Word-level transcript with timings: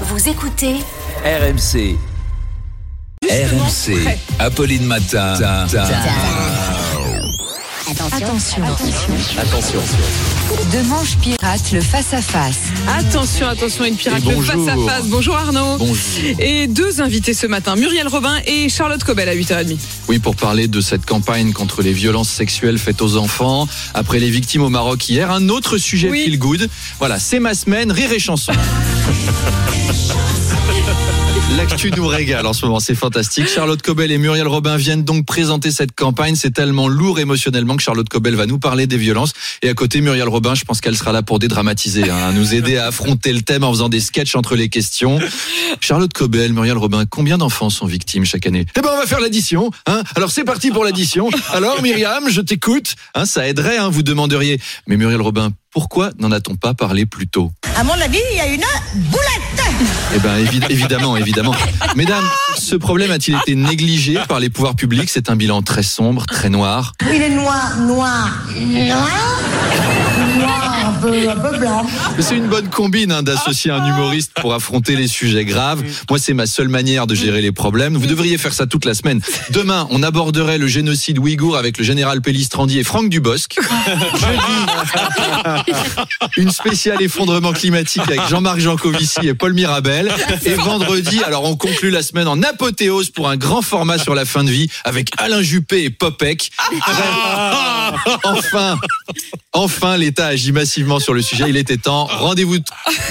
Vous 0.00 0.28
écoutez 0.28 0.74
RMC. 1.24 1.96
RMC. 3.24 4.02
prêt. 4.02 4.18
Apolline 4.38 4.84
Matin. 4.84 5.34
Attention, 8.12 8.62
Attention. 9.38 9.80
Demanche 10.72 11.16
pirate 11.20 11.72
le 11.72 11.80
face-à-face. 11.80 12.56
Attention, 12.88 13.46
attention, 13.48 13.84
une 13.84 13.94
pirate 13.96 14.24
le 14.24 14.34
bonjour. 14.34 14.66
face 14.66 14.68
à 14.68 14.76
face. 14.90 15.06
Bonjour 15.06 15.36
Arnaud. 15.36 15.78
Bonjour. 15.78 15.96
Et 16.38 16.66
deux 16.66 17.00
invités 17.00 17.34
ce 17.34 17.46
matin, 17.46 17.76
Muriel 17.76 18.08
Robin 18.08 18.36
et 18.46 18.68
Charlotte 18.68 19.02
Cobel 19.04 19.28
à 19.28 19.34
8h30. 19.34 19.76
Oui, 20.08 20.18
pour 20.18 20.34
parler 20.36 20.66
de 20.66 20.80
cette 20.80 21.04
campagne 21.06 21.52
contre 21.52 21.82
les 21.82 21.92
violences 21.92 22.30
sexuelles 22.30 22.78
faites 22.78 23.00
aux 23.02 23.16
enfants. 23.16 23.68
Après 23.94 24.18
les 24.18 24.30
victimes 24.30 24.62
au 24.62 24.70
Maroc 24.70 25.08
hier, 25.08 25.30
un 25.30 25.48
autre 25.48 25.78
sujet 25.78 26.08
Oui. 26.10 26.24
feel 26.24 26.38
good. 26.38 26.68
Voilà, 26.98 27.18
c'est 27.18 27.38
ma 27.40 27.54
semaine, 27.54 27.92
rire 27.92 28.12
et 28.12 28.18
chanson. 28.18 28.52
L'actu 31.56 31.92
nous 31.96 32.06
régale 32.06 32.46
en 32.46 32.52
ce 32.52 32.66
moment, 32.66 32.80
c'est 32.80 32.94
fantastique. 32.94 33.48
Charlotte 33.48 33.80
Cobel 33.80 34.10
et 34.10 34.18
Muriel 34.18 34.48
Robin 34.48 34.76
viennent 34.76 35.04
donc 35.04 35.24
présenter 35.24 35.70
cette 35.70 35.94
campagne. 35.94 36.34
C'est 36.34 36.50
tellement 36.50 36.88
lourd 36.88 37.20
émotionnellement 37.20 37.76
que 37.76 37.82
Charlotte 37.82 38.08
Cobel 38.08 38.34
va 38.34 38.46
nous 38.46 38.58
parler 38.58 38.86
des 38.86 38.96
violences. 38.96 39.32
Et 39.62 39.68
à 39.68 39.74
côté, 39.74 40.00
Muriel 40.00 40.28
Robin, 40.28 40.54
je 40.54 40.64
pense 40.64 40.80
qu'elle 40.80 40.96
sera 40.96 41.12
là 41.12 41.22
pour 41.22 41.38
dédramatiser, 41.38 42.10
hein, 42.10 42.32
nous 42.32 42.54
aider 42.54 42.76
à 42.76 42.86
affronter 42.86 43.32
le 43.32 43.42
thème 43.42 43.62
en 43.62 43.70
faisant 43.70 43.88
des 43.88 44.00
sketchs 44.00 44.34
entre 44.34 44.56
les 44.56 44.68
questions. 44.68 45.20
Charlotte 45.80 46.12
Cobel, 46.12 46.52
Muriel 46.52 46.76
Robin, 46.76 47.04
combien 47.08 47.38
d'enfants 47.38 47.70
sont 47.70 47.86
victimes 47.86 48.24
chaque 48.24 48.46
année? 48.46 48.66
Eh 48.76 48.80
ben, 48.80 48.90
on 48.92 48.98
va 48.98 49.06
faire 49.06 49.20
l'addition. 49.20 49.70
Hein 49.86 50.02
Alors, 50.16 50.30
c'est 50.32 50.44
parti 50.44 50.70
pour 50.70 50.84
l'addition. 50.84 51.30
Alors, 51.52 51.80
Myriam, 51.82 52.28
je 52.28 52.40
t'écoute. 52.40 52.96
Hein, 53.14 53.26
ça 53.26 53.46
aiderait, 53.46 53.78
hein, 53.78 53.90
vous 53.90 54.02
demanderiez. 54.02 54.60
Mais 54.88 54.96
Muriel 54.96 55.20
Robin, 55.20 55.50
pourquoi 55.70 56.10
n'en 56.18 56.32
a-t-on 56.32 56.56
pas 56.56 56.74
parlé 56.74 57.06
plus 57.06 57.28
tôt? 57.28 57.52
À 57.76 57.82
mon 57.82 57.92
avis, 57.94 58.20
il 58.32 58.36
y 58.36 58.40
a 58.40 58.46
une 58.46 58.62
boulette 59.10 59.74
Eh 60.14 60.18
ben, 60.20 60.36
évi- 60.44 60.64
évidemment, 60.70 61.16
évidemment. 61.16 61.54
Mesdames, 61.96 62.24
ce 62.56 62.76
problème 62.76 63.10
a-t-il 63.10 63.36
été 63.36 63.54
négligé 63.56 64.18
par 64.28 64.38
les 64.38 64.48
pouvoirs 64.48 64.76
publics? 64.76 65.10
C'est 65.10 65.28
un 65.28 65.36
bilan 65.36 65.62
très 65.62 65.82
sombre, 65.82 66.24
très 66.26 66.50
noir. 66.50 66.92
Il 67.12 67.20
est 67.20 67.30
noir, 67.30 67.76
noir, 67.78 68.30
noir, 68.56 69.08
noir, 70.38 70.74
un 70.86 70.92
peu, 71.00 71.28
un 71.28 71.36
peu 71.36 71.58
blanc. 71.58 71.86
C'est 72.20 72.36
une 72.36 72.46
bonne 72.46 72.68
combine 72.68 73.10
hein, 73.10 73.22
d'associer 73.24 73.72
un 73.72 73.84
humoriste 73.84 74.32
pour 74.40 74.54
affronter 74.54 74.94
les 74.94 75.08
sujets 75.08 75.44
graves. 75.44 75.82
Moi, 76.08 76.18
c'est 76.20 76.34
ma 76.34 76.46
seule 76.46 76.68
manière 76.68 77.08
de 77.08 77.14
gérer 77.16 77.40
les 77.42 77.52
problèmes. 77.52 77.96
Vous 77.96 78.06
devriez 78.06 78.38
faire 78.38 78.52
ça 78.52 78.66
toute 78.66 78.84
la 78.84 78.94
semaine. 78.94 79.20
Demain, 79.50 79.88
on 79.90 80.02
aborderait 80.04 80.58
le 80.58 80.68
génocide 80.68 81.18
ouïghour 81.18 81.56
avec 81.56 81.78
le 81.78 81.84
général 81.84 82.20
Pellistrandi 82.22 82.78
et 82.78 82.84
Franck 82.84 83.08
Dubosc. 83.08 83.58
Jeudi, 83.58 84.72
une 86.36 86.50
spéciale 86.50 87.02
effondrement 87.02 87.52
climatique 87.52 88.02
avec 88.06 88.26
Jean-Marc 88.28 88.58
Jancovici 88.60 89.26
et 89.28 89.34
Paul 89.34 89.52
Mirabel. 89.54 90.12
Et 90.44 90.54
vendredi, 90.54 91.22
alors 91.24 91.44
on 91.44 91.56
conclut 91.56 91.90
la 91.90 92.02
semaine 92.02 92.28
en 92.28 92.42
apothéose 92.42 93.10
pour 93.10 93.28
un 93.28 93.36
grand 93.36 93.62
format 93.62 93.98
sur 93.98 94.14
la 94.14 94.24
fin 94.24 94.44
de 94.44 94.50
vie 94.50 94.68
avec 94.84 95.08
Alain 95.18 95.42
Juppé 95.42 95.84
et 95.84 95.90
Popek. 95.90 96.50
Bref, 96.70 98.18
enfin, 98.24 98.78
enfin, 99.52 99.96
l'État 99.96 100.26
agit 100.26 100.52
massivement 100.52 100.98
sur 101.00 101.14
le 101.14 101.22
sujet. 101.22 101.44
Il 101.48 101.56
était 101.56 101.76
temps. 101.76 102.06
Rendez-vous 102.06 102.58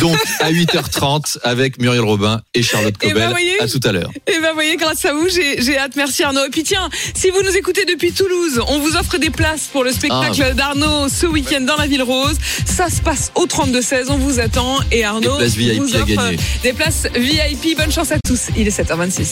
donc 0.00 0.18
à 0.40 0.50
8h30 0.50 1.38
avec 1.42 1.80
Muriel 1.80 2.02
Robin 2.04 2.40
et 2.54 2.62
Charlotte 2.62 2.94
Eh 3.02 3.08
ben, 3.08 3.12
Cobel. 3.14 3.30
voyez. 3.30 3.60
à 3.62 3.68
tout 3.68 3.80
à 3.84 3.92
l'heure. 3.92 4.10
Et 4.26 4.38
ben, 4.40 4.52
voyez, 4.54 4.76
grâce 4.76 5.04
à 5.04 5.12
vous, 5.12 5.28
j'ai 5.28 5.62
j'ai 5.62 5.78
hâte. 5.78 5.92
Merci 5.96 6.22
Arnaud. 6.22 6.44
Et 6.46 6.50
puis 6.50 6.62
tiens, 6.62 6.88
si 7.14 7.30
vous 7.30 7.42
nous 7.42 7.56
écoutez 7.56 7.84
depuis 7.84 8.12
Toulouse, 8.12 8.60
on 8.68 8.78
vous 8.80 8.96
offre 8.96 9.18
des 9.18 9.30
places 9.30 9.68
pour 9.72 9.84
le 9.84 9.92
spectacle 9.92 10.42
Ah. 10.44 10.52
d'Arnaud 10.52 11.08
ce 11.08 11.26
week-end 11.26 11.55
dans 11.64 11.76
la 11.76 11.86
Ville 11.86 12.02
Rose. 12.02 12.36
Ça 12.66 12.90
se 12.90 13.00
passe 13.00 13.30
au 13.34 13.46
32-16. 13.46 14.06
On 14.10 14.18
vous 14.18 14.40
attend. 14.40 14.80
Et 14.92 15.04
Arnaud 15.04 15.32
Des 15.38 15.38
places 15.38 15.54
VIP 15.54 15.78
vous 15.82 15.94
à 15.96 15.98
offre 16.00 16.06
gagner. 16.14 16.36
des 16.62 16.72
places 16.72 17.06
VIP. 17.14 17.76
Bonne 17.78 17.90
chance 17.92 18.12
à 18.12 18.16
tous. 18.26 18.48
Il 18.56 18.66
est 18.66 18.78
7h26. 18.78 19.24